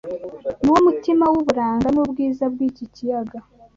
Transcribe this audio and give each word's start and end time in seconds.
Ni 0.61 0.69
wo 0.73 0.79
mutima 0.87 1.23
w’uburanga 1.31 1.87
n’ubwiza 1.91 2.43
bw’iki 2.53 2.85
kiyaga 2.95 3.39